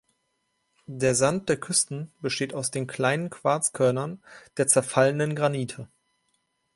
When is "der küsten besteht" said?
1.47-2.55